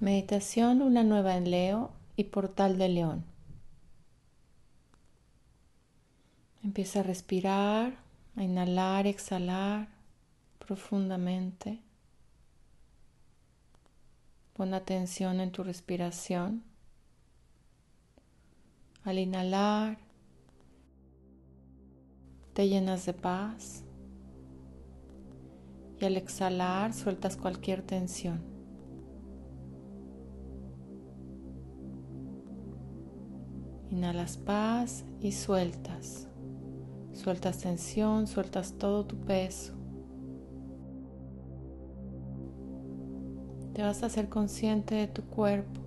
Meditación 0.00 0.78
Luna 0.78 1.02
Nueva 1.02 1.36
en 1.36 1.50
Leo 1.50 1.90
y 2.14 2.22
Portal 2.24 2.78
de 2.78 2.88
León. 2.88 3.24
Empieza 6.62 7.00
a 7.00 7.02
respirar, 7.02 7.98
a 8.36 8.44
inhalar 8.44 9.08
exhalar 9.08 9.88
profundamente. 10.60 11.80
Pon 14.52 14.72
atención 14.72 15.40
en 15.40 15.50
tu 15.50 15.64
respiración. 15.64 16.62
Al 19.02 19.18
inhalar, 19.18 19.98
te 22.52 22.68
llenas 22.68 23.04
de 23.04 23.14
paz 23.14 23.82
y 25.98 26.04
al 26.04 26.16
exhalar 26.16 26.94
sueltas 26.94 27.36
cualquier 27.36 27.82
tensión. 27.82 28.57
Inhalas 33.90 34.36
paz 34.36 35.04
y 35.20 35.32
sueltas. 35.32 36.28
Sueltas 37.14 37.58
tensión, 37.58 38.26
sueltas 38.26 38.74
todo 38.74 39.06
tu 39.06 39.16
peso. 39.16 39.72
Te 43.72 43.82
vas 43.82 44.02
a 44.02 44.06
hacer 44.06 44.28
consciente 44.28 44.94
de 44.94 45.06
tu 45.06 45.22
cuerpo, 45.22 45.80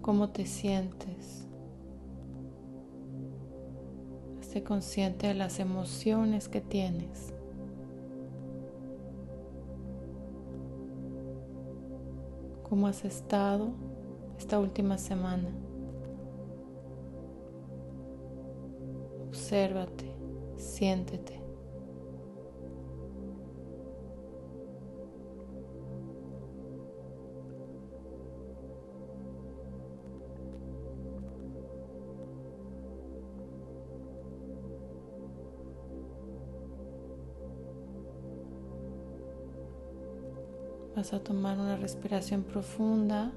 cómo 0.00 0.30
te 0.30 0.46
sientes. 0.46 1.46
Hazte 4.40 4.62
consciente 4.62 5.26
de 5.26 5.34
las 5.34 5.58
emociones 5.58 6.48
que 6.48 6.60
tienes. 6.60 7.34
¿Cómo 12.68 12.86
has 12.86 13.04
estado 13.04 13.72
esta 14.38 14.58
última 14.58 14.98
semana? 14.98 15.48
Obsérvate, 19.48 20.04
siéntete. 20.58 21.40
Vas 40.94 41.14
a 41.14 41.20
tomar 41.20 41.58
una 41.58 41.78
respiración 41.78 42.42
profunda 42.42 43.32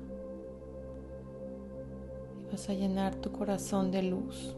y 2.42 2.52
vas 2.52 2.68
a 2.68 2.74
llenar 2.74 3.16
tu 3.16 3.32
corazón 3.32 3.92
de 3.92 4.04
luz. 4.04 4.58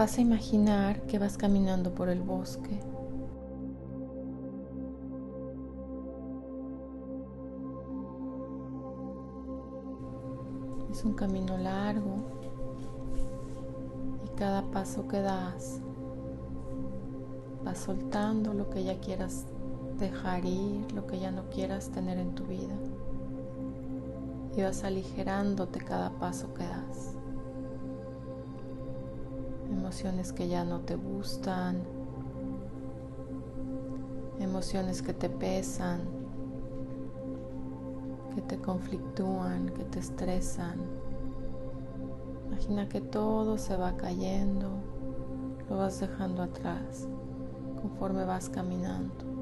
Vas 0.00 0.16
a 0.16 0.22
imaginar 0.22 1.02
que 1.02 1.18
vas 1.18 1.36
caminando 1.36 1.94
por 1.94 2.08
el 2.08 2.22
bosque. 2.22 2.80
Es 10.90 11.04
un 11.04 11.12
camino 11.12 11.58
largo 11.58 12.16
y 14.24 14.28
cada 14.38 14.62
paso 14.70 15.06
que 15.06 15.20
das 15.20 15.82
vas 17.62 17.78
soltando 17.78 18.54
lo 18.54 18.70
que 18.70 18.82
ya 18.82 18.98
quieras 19.00 19.44
dejar 19.98 20.46
ir, 20.46 20.90
lo 20.92 21.06
que 21.06 21.20
ya 21.20 21.30
no 21.30 21.50
quieras 21.50 21.90
tener 21.90 22.16
en 22.16 22.34
tu 22.34 22.44
vida 22.44 22.74
y 24.56 24.62
vas 24.62 24.82
aligerándote 24.82 25.78
cada 25.80 26.08
paso 26.18 26.54
que 26.54 26.64
das 26.64 27.19
emociones 29.90 30.32
que 30.32 30.46
ya 30.46 30.62
no 30.62 30.82
te 30.82 30.94
gustan, 30.94 31.82
emociones 34.38 35.02
que 35.02 35.12
te 35.12 35.28
pesan, 35.28 36.02
que 38.32 38.40
te 38.40 38.56
conflictúan, 38.58 39.70
que 39.70 39.82
te 39.82 39.98
estresan. 39.98 40.78
Imagina 42.46 42.88
que 42.88 43.00
todo 43.00 43.58
se 43.58 43.76
va 43.76 43.96
cayendo, 43.96 44.68
lo 45.68 45.78
vas 45.78 45.98
dejando 45.98 46.44
atrás 46.44 47.08
conforme 47.82 48.24
vas 48.24 48.48
caminando. 48.48 49.39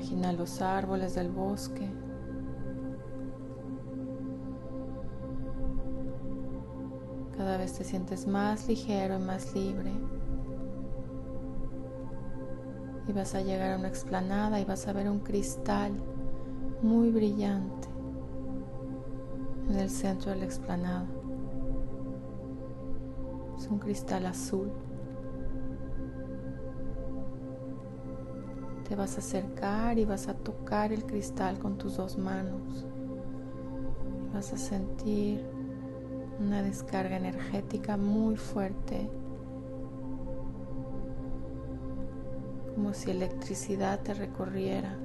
Imagina 0.00 0.32
los 0.32 0.62
árboles 0.62 1.14
del 1.14 1.28
bosque. 1.28 1.86
Cada 7.36 7.58
vez 7.58 7.74
te 7.74 7.84
sientes 7.84 8.26
más 8.26 8.66
ligero 8.66 9.18
y 9.18 9.22
más 9.22 9.54
libre. 9.54 9.92
Y 13.06 13.12
vas 13.12 13.34
a 13.34 13.42
llegar 13.42 13.72
a 13.72 13.76
una 13.76 13.88
explanada 13.88 14.58
y 14.58 14.64
vas 14.64 14.88
a 14.88 14.94
ver 14.94 15.06
un 15.10 15.20
cristal 15.20 15.92
muy 16.80 17.10
brillante 17.10 17.88
en 19.68 19.76
el 19.76 19.90
centro 19.90 20.30
de 20.30 20.38
la 20.38 20.44
explanada. 20.46 21.06
Es 23.58 23.68
un 23.68 23.78
cristal 23.78 24.24
azul. 24.24 24.72
Te 28.90 28.96
vas 28.96 29.14
a 29.14 29.18
acercar 29.20 30.00
y 30.00 30.04
vas 30.04 30.26
a 30.26 30.34
tocar 30.34 30.92
el 30.92 31.06
cristal 31.06 31.60
con 31.60 31.78
tus 31.78 31.96
dos 31.96 32.18
manos. 32.18 32.84
Vas 34.34 34.52
a 34.52 34.58
sentir 34.58 35.46
una 36.40 36.60
descarga 36.60 37.16
energética 37.16 37.96
muy 37.96 38.34
fuerte, 38.34 39.08
como 42.74 42.92
si 42.92 43.12
electricidad 43.12 44.00
te 44.00 44.12
recorriera. 44.12 44.98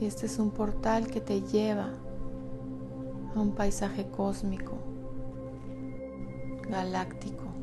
Y 0.00 0.06
este 0.06 0.26
es 0.26 0.38
un 0.38 0.52
portal 0.52 1.08
que 1.08 1.20
te 1.20 1.42
lleva 1.42 1.90
a 3.34 3.40
un 3.40 3.56
paisaje 3.56 4.06
cósmico, 4.08 4.78
galáctico 6.70 7.53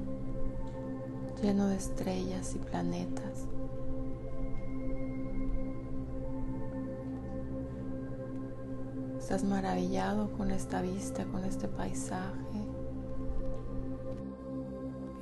lleno 1.41 1.67
de 1.67 1.75
estrellas 1.75 2.55
y 2.55 2.59
planetas. 2.59 3.47
Estás 9.17 9.43
maravillado 9.43 10.31
con 10.33 10.51
esta 10.51 10.81
vista, 10.81 11.25
con 11.25 11.43
este 11.45 11.67
paisaje. 11.67 12.35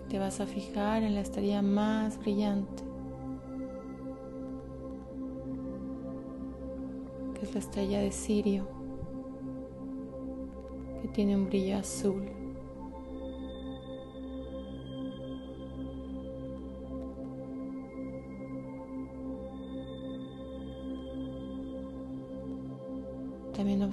Te 0.09 0.19
vas 0.19 0.41
a 0.41 0.47
fijar 0.47 1.03
en 1.03 1.15
la 1.15 1.21
estrella 1.21 1.61
más 1.61 2.17
brillante, 2.17 2.83
que 7.35 7.45
es 7.45 7.53
la 7.53 7.59
estrella 7.59 7.99
de 7.99 8.11
Sirio, 8.11 8.67
que 11.01 11.07
tiene 11.09 11.35
un 11.35 11.45
brillo 11.45 11.77
azul. 11.77 12.38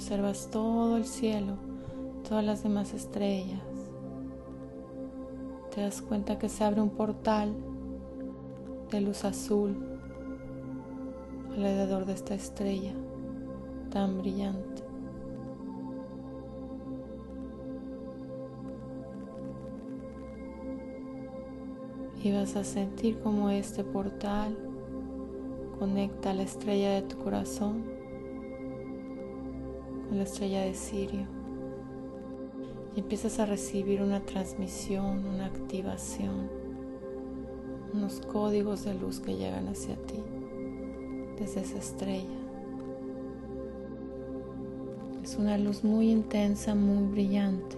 Observas 0.06 0.48
todo 0.52 0.96
el 0.96 1.04
cielo, 1.04 1.54
todas 2.28 2.44
las 2.44 2.62
demás 2.62 2.94
estrellas. 2.94 3.60
Te 5.74 5.80
das 5.80 6.00
cuenta 6.00 6.38
que 6.38 6.48
se 6.48 6.62
abre 6.62 6.80
un 6.80 6.90
portal 6.90 7.52
de 8.92 9.00
luz 9.00 9.24
azul 9.24 9.98
alrededor 11.50 12.06
de 12.06 12.12
esta 12.12 12.36
estrella 12.36 12.94
tan 13.90 14.18
brillante. 14.18 14.84
Y 22.22 22.30
vas 22.30 22.54
a 22.54 22.62
sentir 22.62 23.18
como 23.18 23.50
este 23.50 23.82
portal 23.82 24.56
conecta 25.80 26.32
la 26.32 26.44
estrella 26.44 26.92
de 26.92 27.02
tu 27.02 27.18
corazón 27.18 28.05
con 30.08 30.18
la 30.18 30.24
estrella 30.24 30.62
de 30.62 30.74
Sirio 30.74 31.26
y 32.94 33.00
empiezas 33.00 33.38
a 33.38 33.46
recibir 33.46 34.02
una 34.02 34.20
transmisión, 34.24 35.26
una 35.26 35.46
activación, 35.46 36.48
unos 37.92 38.20
códigos 38.20 38.84
de 38.84 38.94
luz 38.94 39.20
que 39.20 39.36
llegan 39.36 39.68
hacia 39.68 39.96
ti. 40.06 40.22
desde 41.38 41.60
esa 41.60 41.76
estrella. 41.76 42.24
Es 45.22 45.36
una 45.36 45.58
luz 45.58 45.84
muy 45.84 46.10
intensa, 46.10 46.74
muy 46.74 47.12
brillante, 47.12 47.76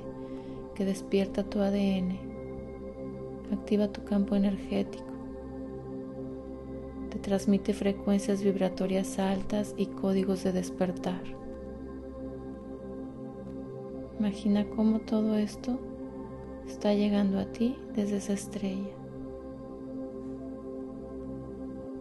que 0.77 0.85
despierta 0.85 1.43
tu 1.43 1.59
ADN, 1.59 2.17
activa 3.53 3.89
tu 3.89 4.05
campo 4.05 4.37
energético, 4.37 5.09
te 7.11 7.19
transmite 7.19 7.73
frecuencias 7.73 8.45
vibratorias 8.45 9.19
altas 9.19 9.75
y 9.77 9.87
códigos 9.87 10.45
de 10.45 10.53
despertar. 10.53 11.23
Imagina 14.19 14.69
cómo 14.75 14.99
todo 14.99 15.37
esto 15.37 15.79
está 16.67 16.93
llegando 16.93 17.39
a 17.39 17.45
ti 17.47 17.77
desde 17.95 18.17
esa 18.17 18.33
estrella. 18.33 18.91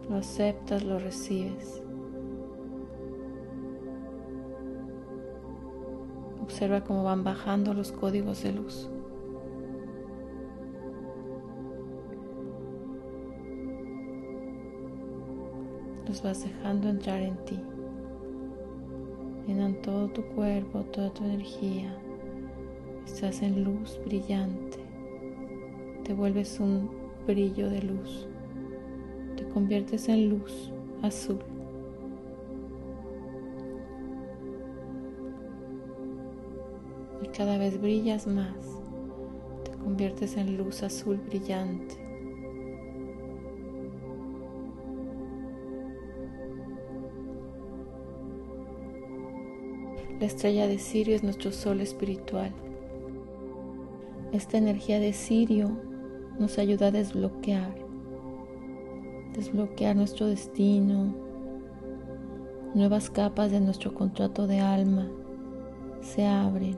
Lo 0.08 0.16
aceptas, 0.16 0.82
lo 0.82 0.98
recibes. 0.98 1.80
Observa 6.42 6.82
cómo 6.82 7.04
van 7.04 7.22
bajando 7.22 7.72
los 7.72 7.92
códigos 7.92 8.42
de 8.42 8.52
luz. 8.52 8.90
Los 16.08 16.22
vas 16.22 16.42
dejando 16.42 16.88
entrar 16.88 17.20
en 17.20 17.36
ti. 17.44 17.60
Llenan 19.46 19.80
todo 19.82 20.08
tu 20.08 20.22
cuerpo, 20.34 20.80
toda 20.84 21.10
tu 21.10 21.24
energía. 21.24 21.96
Estás 23.08 23.42
en 23.42 23.64
luz 23.64 23.98
brillante. 24.04 24.78
Te 26.04 26.12
vuelves 26.12 26.60
un 26.60 26.90
brillo 27.26 27.68
de 27.70 27.82
luz. 27.82 28.28
Te 29.34 29.48
conviertes 29.48 30.08
en 30.10 30.28
luz 30.28 30.70
azul. 31.02 31.38
Y 37.22 37.28
cada 37.28 37.56
vez 37.56 37.80
brillas 37.80 38.26
más. 38.26 38.54
Te 39.64 39.72
conviertes 39.82 40.36
en 40.36 40.58
luz 40.58 40.82
azul 40.82 41.16
brillante. 41.16 41.96
La 50.20 50.26
estrella 50.26 50.68
de 50.68 50.78
Sirio 50.78 51.16
es 51.16 51.24
nuestro 51.24 51.50
sol 51.50 51.80
espiritual. 51.80 52.52
Esta 54.32 54.58
energía 54.58 55.00
de 55.00 55.14
Sirio 55.14 55.70
nos 56.38 56.58
ayuda 56.58 56.88
a 56.88 56.90
desbloquear, 56.90 57.74
desbloquear 59.32 59.96
nuestro 59.96 60.26
destino, 60.26 61.14
nuevas 62.74 63.08
capas 63.08 63.50
de 63.50 63.60
nuestro 63.60 63.94
contrato 63.94 64.46
de 64.46 64.60
alma 64.60 65.08
se 66.02 66.26
abren, 66.26 66.76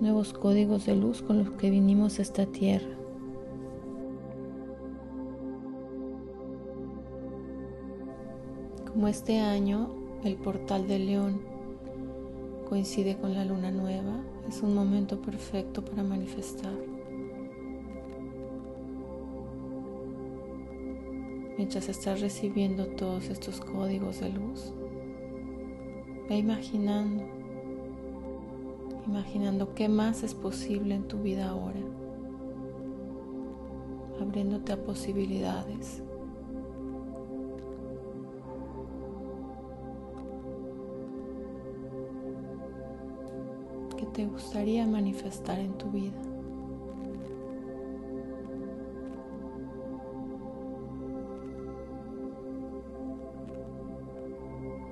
nuevos 0.00 0.32
códigos 0.32 0.86
de 0.86 0.94
luz 0.94 1.20
con 1.20 1.38
los 1.38 1.50
que 1.50 1.70
vinimos 1.70 2.20
a 2.20 2.22
esta 2.22 2.46
tierra. 2.46 2.96
Como 8.92 9.08
este 9.08 9.40
año, 9.40 9.90
el 10.22 10.36
portal 10.36 10.86
de 10.86 11.00
León 11.00 11.57
coincide 12.68 13.16
con 13.16 13.34
la 13.34 13.44
luna 13.44 13.70
nueva, 13.70 14.20
es 14.46 14.62
un 14.62 14.74
momento 14.74 15.20
perfecto 15.20 15.84
para 15.84 16.02
manifestar. 16.02 16.74
Mientras 21.56 21.88
estás 21.88 22.20
recibiendo 22.20 22.86
todos 22.86 23.30
estos 23.30 23.60
códigos 23.60 24.20
de 24.20 24.30
luz, 24.30 24.72
ve 26.28 26.36
imaginando, 26.36 27.24
imaginando 29.06 29.74
qué 29.74 29.88
más 29.88 30.22
es 30.22 30.34
posible 30.34 30.94
en 30.94 31.08
tu 31.08 31.22
vida 31.22 31.48
ahora, 31.48 31.80
abriéndote 34.20 34.72
a 34.72 34.84
posibilidades 34.84 36.02
te 44.18 44.26
gustaría 44.26 44.84
manifestar 44.84 45.60
en 45.60 45.74
tu 45.74 45.92
vida. 45.92 46.20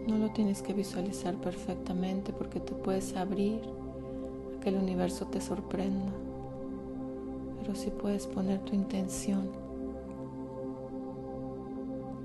No 0.07 0.17
lo 0.19 0.31
tienes 0.31 0.63
que 0.63 0.75
visualizar 0.75 1.35
perfectamente 1.41 2.33
porque 2.33 2.61
tú 2.61 2.81
puedes 2.81 3.17
abrir 3.17 3.63
a 4.57 4.61
que 4.61 4.69
el 4.69 4.77
universo 4.77 5.27
te 5.27 5.41
sorprenda, 5.41 6.13
pero 7.63 7.75
sí 7.75 7.91
puedes 7.91 8.29
poner 8.29 8.61
tu 8.61 8.77
intención. 8.77 9.51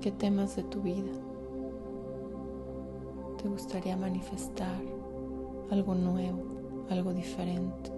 ¿Qué 0.00 0.12
temas 0.12 0.54
de 0.54 0.62
tu 0.62 0.82
vida 0.82 1.10
te 3.42 3.48
gustaría 3.48 3.96
manifestar 3.96 4.80
algo 5.68 5.96
nuevo? 5.96 6.61
Algo 6.90 7.12
diferente. 7.12 7.90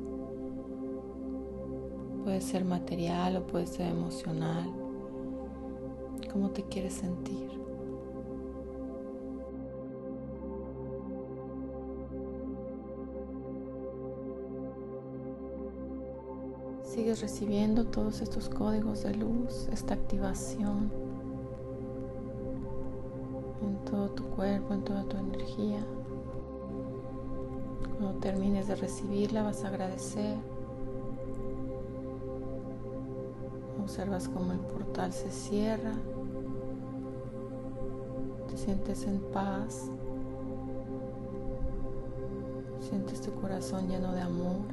Puede 2.25 2.41
ser 2.41 2.65
material 2.65 3.37
o 3.37 3.47
puede 3.47 3.67
ser 3.67 3.89
emocional. 3.89 4.71
¿Cómo 6.33 6.51
te 6.51 6.63
quieres 6.65 6.95
sentir? 6.95 7.51
Sigues 16.83 17.21
recibiendo 17.21 17.87
todos 17.87 18.21
estos 18.21 18.49
códigos 18.49 19.03
de 19.03 19.15
luz, 19.15 19.69
esta 19.73 19.95
activación 19.95 20.93
en 23.63 23.85
todo 23.85 24.11
tu 24.11 24.25
cuerpo, 24.31 24.75
en 24.75 24.85
toda 24.85 25.05
tu 25.05 25.17
energía. 25.17 25.85
Cuando 28.05 28.21
termines 28.21 28.69
de 28.69 28.75
recibirla 28.75 29.43
vas 29.43 29.65
a 29.65 29.69
agradecer. 29.69 30.37
Observas 33.83 34.29
cómo 34.29 34.53
el 34.53 34.59
portal 34.59 35.11
se 35.11 35.31
cierra. 35.31 35.95
Te 38.51 38.59
sientes 38.59 39.07
en 39.07 39.21
paz. 39.33 39.91
Sientes 42.81 43.23
tu 43.23 43.33
corazón 43.41 43.89
lleno 43.89 44.13
de 44.13 44.21
amor 44.21 44.67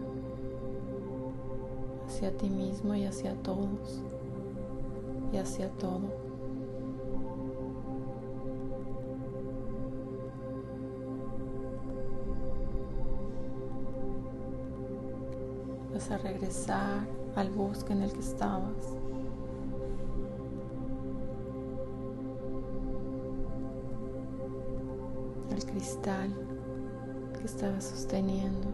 hacia 2.06 2.36
ti 2.36 2.50
mismo 2.50 2.96
y 2.96 3.06
hacia 3.06 3.34
todos 3.36 4.02
y 5.32 5.38
hacia 5.38 5.70
todo. 5.70 6.31
A 16.10 16.18
regresar 16.18 17.08
al 17.36 17.52
bosque 17.52 17.94
en 17.94 18.02
el 18.02 18.12
que 18.12 18.20
estabas. 18.20 18.96
Al 25.52 25.66
cristal 25.66 26.34
que 27.38 27.46
estabas 27.46 27.84
sosteniendo. 27.84 28.70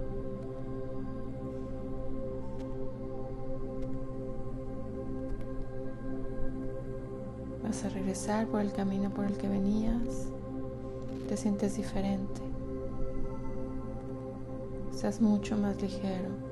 Vas 7.64 7.84
a 7.84 7.90
regresar 7.90 8.48
por 8.48 8.62
el 8.62 8.72
camino 8.72 9.10
por 9.10 9.26
el 9.26 9.38
que 9.38 9.50
venías. 9.50 10.30
Te 11.28 11.36
sientes 11.36 11.76
diferente. 11.76 12.42
Estás 14.94 15.20
mucho 15.20 15.58
más 15.58 15.82
ligero. 15.82 16.47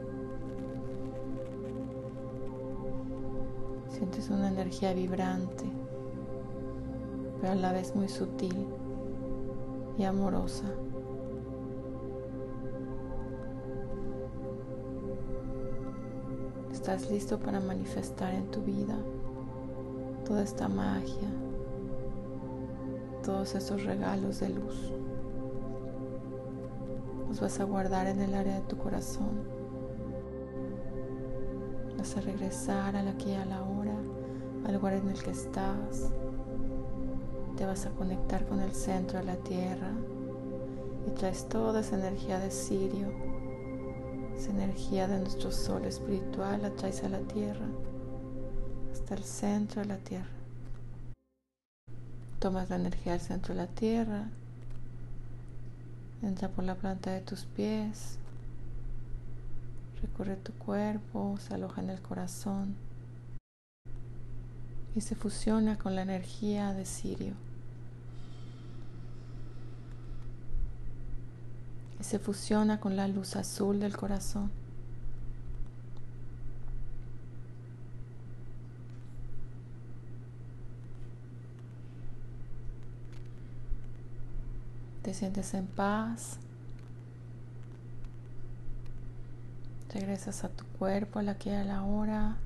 Energía 4.65 4.93
vibrante, 4.93 5.63
pero 7.39 7.53
a 7.53 7.55
la 7.55 7.71
vez 7.71 7.95
muy 7.95 8.09
sutil 8.09 8.67
y 9.95 10.03
amorosa. 10.03 10.65
Estás 16.71 17.11
listo 17.11 17.39
para 17.39 17.59
manifestar 17.59 18.33
en 18.33 18.49
tu 18.49 18.61
vida 18.61 18.97
toda 20.25 20.41
esta 20.41 20.67
magia, 20.67 21.29
todos 23.23 23.53
estos 23.53 23.83
regalos 23.83 24.39
de 24.39 24.49
luz. 24.49 24.91
Los 27.27 27.39
vas 27.39 27.59
a 27.59 27.65
guardar 27.65 28.07
en 28.07 28.19
el 28.19 28.33
área 28.33 28.55
de 28.55 28.61
tu 28.61 28.77
corazón 28.77 29.55
a 32.17 32.21
regresar 32.21 32.95
a 32.95 33.01
la 33.01 33.11
aquí 33.11 33.31
y 33.31 33.33
a 33.33 33.45
la 33.45 33.63
hora, 33.63 33.95
al 34.65 34.73
lugar 34.73 34.93
en 34.93 35.09
el 35.09 35.21
que 35.21 35.31
estás. 35.31 36.09
Te 37.55 37.65
vas 37.65 37.85
a 37.85 37.91
conectar 37.91 38.45
con 38.47 38.59
el 38.59 38.73
centro 38.73 39.19
de 39.19 39.25
la 39.25 39.37
tierra 39.37 39.91
y 41.07 41.11
traes 41.11 41.47
toda 41.47 41.81
esa 41.81 41.97
energía 41.97 42.39
de 42.39 42.51
Sirio, 42.51 43.11
esa 44.35 44.49
energía 44.49 45.07
de 45.07 45.19
nuestro 45.19 45.51
sol 45.51 45.85
espiritual, 45.85 46.63
la 46.63 46.71
traes 46.71 47.03
a 47.03 47.09
la 47.09 47.19
tierra, 47.19 47.65
hasta 48.91 49.15
el 49.15 49.23
centro 49.23 49.81
de 49.81 49.87
la 49.87 49.97
tierra. 49.97 50.25
Tomas 52.39 52.69
la 52.69 52.75
energía 52.75 53.13
del 53.13 53.21
centro 53.21 53.53
de 53.53 53.61
la 53.61 53.67
tierra, 53.67 54.27
entra 56.21 56.49
por 56.49 56.65
la 56.65 56.75
planta 56.75 57.11
de 57.11 57.21
tus 57.21 57.45
pies, 57.45 58.17
recorre 60.01 60.35
tu 60.35 60.51
cuerpo, 60.53 61.37
se 61.39 61.53
aloja 61.53 61.81
en 61.81 61.91
el 61.91 62.01
corazón 62.01 62.75
y 64.95 65.01
se 65.01 65.15
fusiona 65.15 65.77
con 65.77 65.95
la 65.95 66.03
energía 66.03 66.73
de 66.73 66.85
Sirio. 66.85 67.33
Y 71.99 72.03
se 72.03 72.17
fusiona 72.17 72.79
con 72.79 72.95
la 72.95 73.07
luz 73.07 73.35
azul 73.35 73.79
del 73.79 73.97
corazón. 73.97 74.51
Te 85.03 85.13
sientes 85.13 85.53
en 85.53 85.67
paz. 85.67 86.39
Regresas 89.93 90.43
a 90.43 90.49
tu 90.49 90.65
cuerpo, 90.79 91.19
a 91.19 91.23
la 91.23 91.37
que 91.37 91.55
a 91.55 91.63
la 91.63 91.83
hora. 91.83 92.37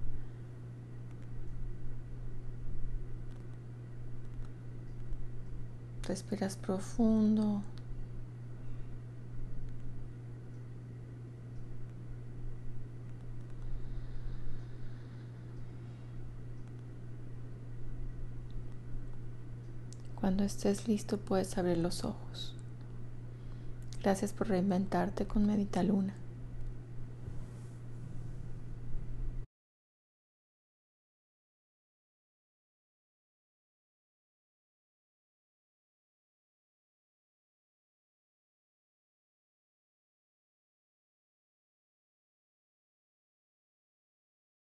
Respiras 6.09 6.57
profundo. 6.57 7.61
Cuando 20.15 20.43
estés 20.43 20.87
listo 20.87 21.19
puedes 21.19 21.55
abrir 21.59 21.77
los 21.77 22.03
ojos. 22.03 22.55
Gracias 24.01 24.33
por 24.33 24.47
reinventarte 24.47 25.27
con 25.27 25.45
Medita 25.45 25.83
Luna. 25.83 26.15